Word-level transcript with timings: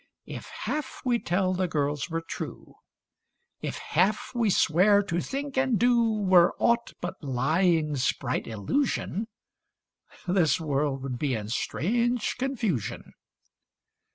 If 0.25 0.47
half 0.61 1.03
we 1.05 1.19
tell 1.19 1.53
the 1.53 1.67
girls 1.67 2.09
were 2.09 2.23
true, 2.27 2.73
If 3.61 3.77
half 3.77 4.31
we 4.33 4.49
swear 4.49 5.03
to 5.03 5.21
think 5.21 5.59
and 5.59 5.77
do, 5.77 6.01
Were 6.03 6.55
aught 6.57 6.93
but 7.01 7.21
lying's 7.21 8.11
bright 8.11 8.47
illusion, 8.47 9.27
This 10.27 10.59
world 10.59 11.03
would 11.03 11.19
be 11.19 11.35
in 11.35 11.49
strange 11.49 12.37
confusion. 12.37 13.13